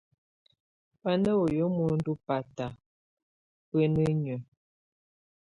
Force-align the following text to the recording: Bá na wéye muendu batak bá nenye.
Bá 1.01 1.11
na 1.21 1.31
wéye 1.41 1.65
muendu 1.75 2.11
batak 2.25 2.73
bá 3.71 3.81
nenye. 3.93 4.35